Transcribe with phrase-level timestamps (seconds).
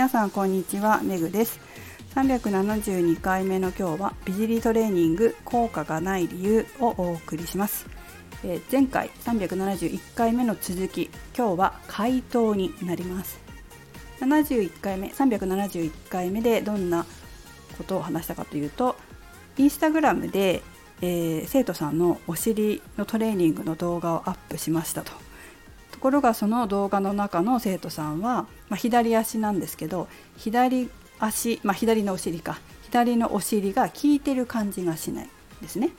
[0.00, 1.60] 皆さんこんにちはめぐです。
[2.14, 7.86] 372回目の今日は美尻トレーニング効果がない理由をお送りします、
[8.42, 13.40] えー、前回371回目の続き今日は回答になります。
[14.20, 17.04] 71回目371回目でどんな
[17.76, 18.96] ことを話したかというと
[19.58, 20.62] インスタグラムで、
[21.02, 25.12] えー、生徒さんのお尻のトレーニングの動画をアップしましたと。
[26.00, 35.28] ところがその動画の中の生徒さんは、まあ、左足なんですけど左足、まあ、左のお尻か左のお尻が効いてる感じがしない
[35.60, 35.90] ですね。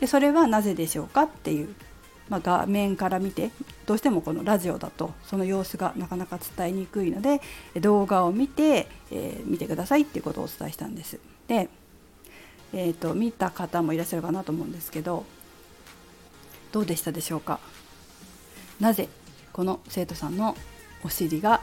[0.00, 1.74] でそれはなぜでしょうかっていう、
[2.28, 3.50] まあ、画面から見て
[3.86, 7.40] どうしてもこのラジオだとその様子がなかなか伝えにくいので
[7.80, 11.18] 動画を見て、えー、見てくださいっていうことをお伝えしたんです。
[11.46, 11.70] で、
[12.74, 15.24] えーと見た方もいらっしゃるかなと思うんですけど
[16.70, 17.60] どうでしたでしょうか？
[18.78, 19.08] なぜ
[19.58, 20.56] この生徒さんの
[21.02, 21.62] お尻が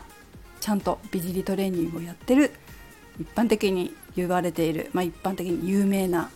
[0.59, 2.51] ちゃんと美尻トレーニングをやってる
[3.21, 6.29] 一般的に言われている、まあ、一般的に有名な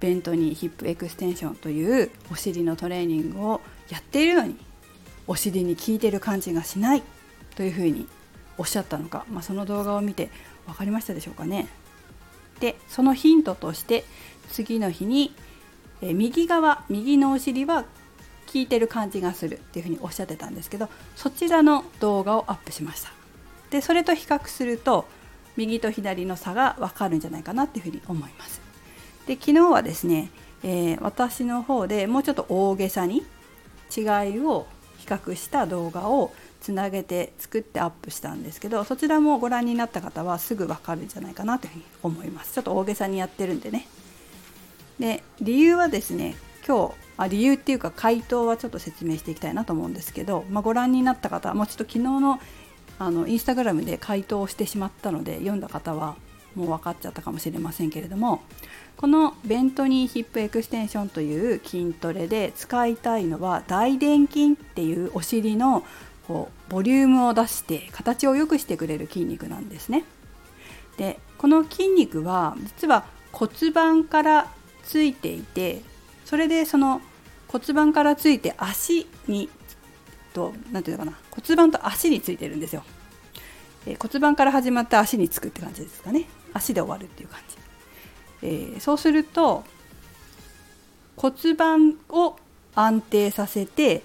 [0.00, 4.56] ベントニーヒップエクステンションというお尻のトレーニングをやっているのに
[5.26, 7.02] お尻に効いてる感じがしない
[7.56, 8.08] というふうに
[8.56, 10.30] おっしゃったのか、まあ、その動画を見て
[10.64, 11.68] 分かりましたでしょうかね。
[12.60, 14.06] でそのヒントとして
[14.50, 15.34] 次の日に
[16.00, 17.84] え右側右のお尻は
[18.56, 23.12] 聞いてる感じがするっていうふうにおっしゃってたんですけどそちらの動画をアップしました。
[23.68, 25.04] でそれと比較すると
[25.56, 28.62] 右と左の差が分かるんじゃないかなっていうふうに思います。
[29.26, 30.30] で昨日はですね、
[30.62, 33.24] えー、私の方でもうちょっと大げさに
[33.94, 36.32] 違いを比較した動画を
[36.62, 42.54] つなげて作ってアップしたんですけどそちらもご覧になった方はすぐ分かるんじゃないかなというふうに思います。
[42.54, 43.86] ちょっと大げさにやってるんでね。
[44.98, 52.40] で理由はですね今日あ理由っていうか回答はちょっと説明していきたいなと思うんですけど、まあ、ご覧になった方もうちょっと昨日の
[52.98, 56.16] あのインスタグラムで回答をしてしまったので読んだ方は
[56.54, 58.40] もう分かっちゃったかもしれませんけれども
[58.96, 65.84] このベントニーヒップエクステンションという筋トレで使いたいのは大臀筋っていうお尻の
[66.26, 70.04] こうボリュームを出して形を良くしてくれる筋肉なんですね。
[70.96, 74.50] でこの筋肉は実は骨盤から
[74.82, 75.82] ついていて
[76.26, 77.00] それでその
[77.48, 79.48] 骨盤からついて足に
[80.34, 82.82] と何ていうのかな骨盤と足についてるんですよ、
[83.86, 86.26] えー、骨盤から始まって足につくって感じですかね。
[86.52, 87.56] 足で終わるっていう感じ、
[88.42, 89.64] えー、そうすると
[91.16, 92.36] 骨盤を
[92.74, 94.02] 安定させて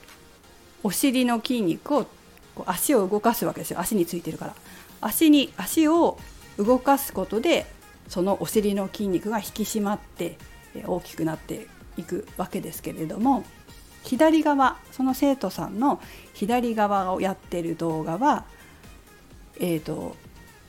[0.84, 2.06] お尻の筋肉を
[2.54, 3.80] こう足を動かすわけですよ。
[3.80, 4.56] 足についてるから。
[5.02, 6.20] 足に足を
[6.58, 7.66] 動かすことで
[8.08, 10.38] そのお尻の筋肉が引き締まって
[10.86, 13.44] 大きくなっていくわけですけれども
[14.03, 16.02] 左側その生徒さんの
[16.34, 18.46] 左側をやってる動画は、
[19.59, 20.16] えーと、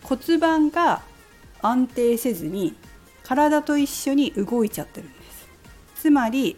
[0.02, 1.02] 骨盤が
[1.62, 2.74] 安定せずに
[3.22, 5.48] 体と一緒に動いちゃってるんです。
[5.96, 6.56] つまり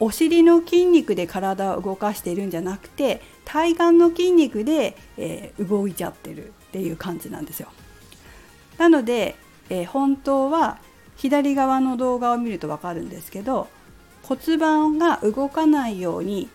[0.00, 7.68] お尻の筋肉で体を動かしているんじゃなくて体幹の筋肉で、えー、動いちゃってるっていう感じなんですよ。
[8.78, 9.34] なので、
[9.70, 10.78] えー、本当は
[11.16, 13.66] 左側の動画を見ると分かるんですけど
[14.22, 16.48] 骨盤が動かないように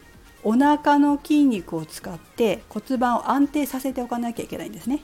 [0.43, 5.01] お腹の筋肉を使って骨盤を安定させておかなきゃいけないんですね。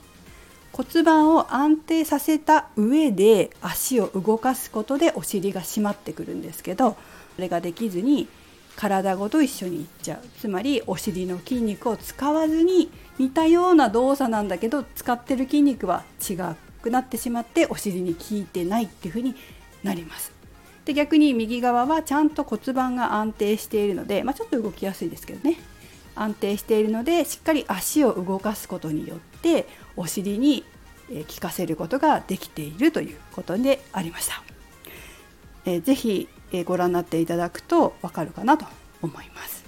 [0.72, 6.96] 骨盤を安定させた上で足を動かすことでお尻が締まってくるんですけど
[7.34, 8.28] それができずに
[8.76, 10.28] 体ごと一緒にいっちゃう。
[10.38, 16.36] つまりお尻の筋肉を使わずに似たような動作なんだけど使ってる筋肉は違
[16.80, 19.34] くなってしまってお尻に効いてないっていう風に
[19.82, 20.39] なります。
[20.84, 25.58] で逆に右側はちゃんと骨盤が安定しているので、まあ、ちょっと動きやすいですけどね
[26.14, 30.64] 安定しているのでしっかり足を動かすことによってお尻に
[31.08, 34.42] 効かせることができているということでありました。
[35.64, 38.64] えー、ぜひ、えご覧になっていただくと分かるかなと
[39.02, 39.64] 思います。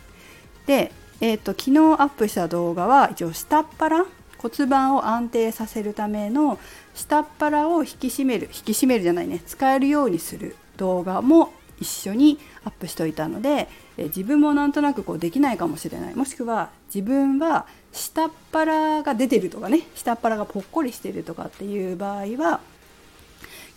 [0.67, 4.05] で、えーと、昨日アップした動画は一応下っ腹
[4.39, 6.59] 骨盤を安定させるための
[6.95, 16.15] 下っ腹を引き締める引き締めるじゃないね使えるようにする動画も一緒にアップしておいたのでえ自分もなんとなくこうできないかもしれない。
[16.15, 19.83] もしくは自分は下っ腹が出てるとかね。
[19.95, 22.61] 下っ腹がぽっこりしてるとかっていう場合は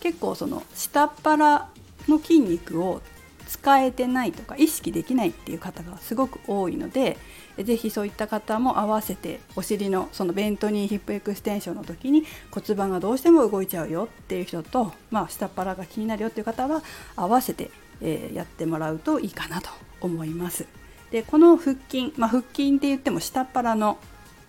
[0.00, 1.68] 結構その下っ腹
[2.08, 3.02] の筋肉を
[3.46, 7.16] 使えてないとか意識できないっていう方がすごく多いので
[7.58, 16.82] 是非そういった方も合わせてお尻のそのベントニーヒップエクステンションの時に骨盤がどうしても動いちゃうよっていう人と、まあ、下っ腹が気になるよっていう方は
[17.14, 17.70] 合わせて、
[18.00, 19.70] え、やってもらうといいかなと
[20.00, 20.66] 思います。
[21.10, 23.98] でこの腹筋、まあ、腹筋って言っても下っ腹の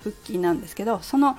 [0.04, 1.38] 腹筋なんですけどその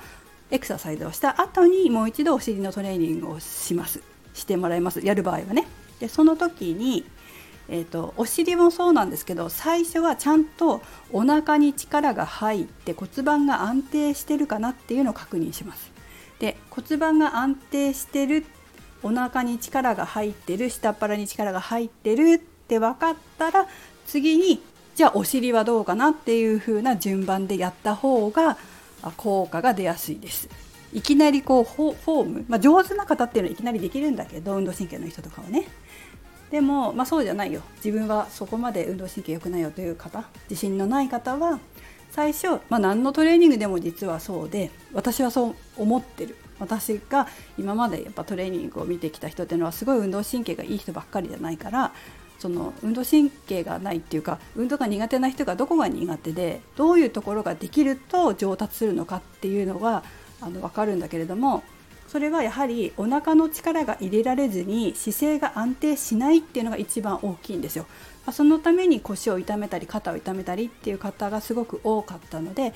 [0.49, 4.01] エクササイズをした後にもう一度お尻のトレーニングをします。
[4.33, 5.05] してもらいます。
[5.05, 5.67] やる場合はね。
[5.99, 7.05] でその時に、
[7.71, 10.81] えーと、お尻もそうなんですけど最初はちゃんと
[11.11, 15.91] お腹に力が入って骨盤が安定してるかなっていうのを確認します
[16.39, 18.45] で骨盤が安定してる
[19.03, 23.67] お腹に力が入ってる下っ腹に力が入ってるって分かったら
[24.07, 24.61] 次に
[24.95, 28.57] じゃあお尻はどうかなっていう風な順番でやった方が
[29.15, 30.49] 効果が出やすいです。
[30.91, 35.67] いきなりこうフォーム、まあ、上手な方っていうのはいきなりできるんだけど運動神経の人とかはね
[36.51, 37.61] でも、まあ、そうじゃないよ。
[37.83, 40.23] 自分はそこまで運動神経良くないよという方。
[40.49, 41.59] 自信のない方は
[42.11, 46.35] 最初、まあ、何のトレーニングでも実はそうで私はそう思ってる。
[46.59, 51.93] 私が今までやっぱトレーニングを見てきた人っていうのはすごい運動神経がいい人ばっかりじゃないから
[52.37, 60.03] その運動神経がないっていうか運動が苦手な人がどこが苦手でどういうところができると上達するのかっていうのが
[60.41, 61.63] あの分かるんだけれども
[62.11, 67.85] それはやはりお腹の力が入れられずに姿勢が安定しないっていうのが一番大きいんですよ。
[68.31, 72.73] そのために腰を痛めたり肩を痛めたりっていう方がすごく多かったので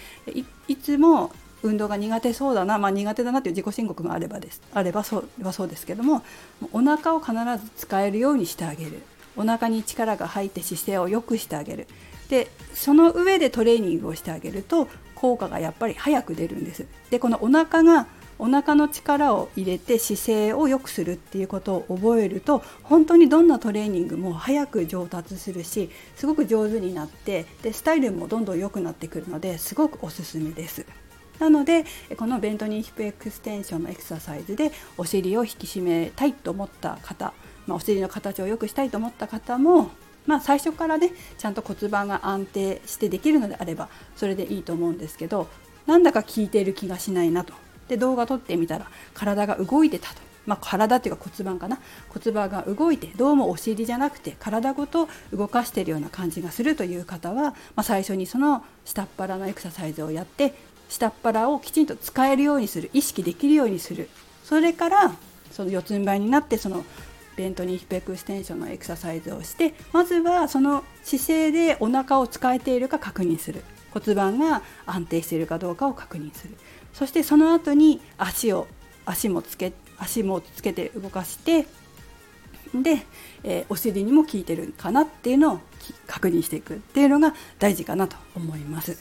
[0.68, 1.32] いつも
[1.64, 4.62] 運動が苦手そうだな、まあ、苦手だなという自己申告があればです。
[4.72, 6.24] あればそうはそうですけども
[6.72, 7.34] お腹を必
[7.64, 9.02] ず使えるようにしてあげる。
[9.36, 11.88] お腹に力が入って姿勢を良くしてあげる。
[12.30, 16.86] でその上でトレーニングをしてあげると効果がやっぱり早く出るんです。
[17.10, 18.08] でこのお腹が
[18.44, 30.86] お腹の力を入れて姿勢を良くするっていうことを覚えると本当にどんなトレーニングも早く上達するしすごく上手になってでスタイルもどんどん良くなってくるのですごくおすすめです。
[31.40, 31.86] なので
[32.18, 37.34] このベントニーヒップエクステンションのエクササイズでお尻を引き締めたいと思った方
[37.68, 39.92] まあ、お尻の形を良くしたいと思った方も、
[40.26, 45.48] まあ、最初からねちゃんと骨盤が安定してできるのであればそれでいいと思うんですけど
[45.86, 47.54] なんだか効いている気がしないなと
[47.88, 50.22] で動画撮ってみたら体が動いてたと。
[50.46, 51.80] まあ、体っていうか骨盤かな。
[52.10, 60.54] 骨盤が動いてどうもお尻じゃなくて体ごと動かしているような感じがするという方は、まあ、最初にその下っ腹のエクササイズをやって
[60.90, 64.10] 下っ腹をきちんと使えるようにする意識できるようにする。
[64.44, 65.16] それから
[65.52, 66.84] その四つん這いになってその
[67.38, 73.64] ベントニーヒペクステンションのエクササイズをしてまずはその姿勢でお腹を使えているか確認する。
[73.92, 76.56] 骨盤が安定しているかどうかを確認する。
[76.94, 78.68] そしてその後に足を
[79.06, 81.66] 足もつけ足もつけて動かして
[82.74, 83.06] で、
[83.44, 85.60] えー、お尻にも効いてるかなっていうのを
[86.08, 88.98] 確認していくっていうのが大事かなと思います。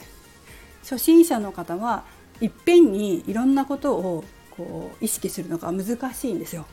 [0.83, 2.03] 初心者の方は
[2.41, 6.65] いっぺんにいろんなことをこう意識するのが難しいんですよ。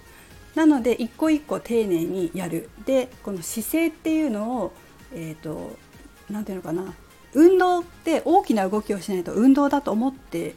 [0.54, 2.68] なので一個一個丁寧にやる。
[2.84, 4.72] でこの姿勢っていうのを
[5.14, 5.76] えっ、ー、と
[6.28, 6.92] 何ていうのかな。
[7.32, 10.56] 運動って大きな動きをしないと運動だと思って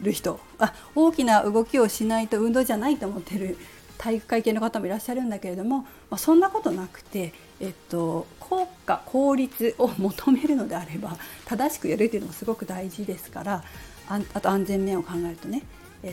[0.00, 0.40] る人。
[0.58, 3.56] あ大きな動きをしないと運動じゃないと思ってる
[3.98, 13.64] 体育会系の方もいらっしゃるんだけれども、まあ、そんなことなくて、えっと、効果効率を求めるのであれば正しくやるっていうのもすごく大事ですから
[14.08, 15.62] あと安全面を考えるとね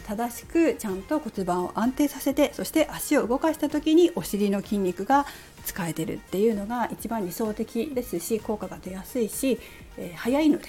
[0.07, 5.27] 正しくちゃんと骨盤を安定させてそして足を動かした時にお尻の筋肉が
[5.63, 9.59] 使えてるっていうのが一番理想的ですし効果が出やすいし、
[9.97, 10.65] えー、早いので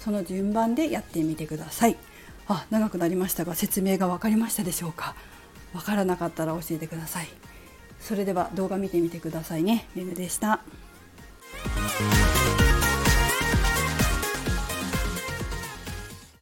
[0.00, 1.96] その順番でやってみてください。
[2.48, 5.14] あ長くなりましたが説明が分かりましたでしょうか？
[5.74, 7.28] 分からなかったら教えてください。
[8.00, 9.86] それでは動画見てみてくださいね。
[9.94, 10.60] めぐでした。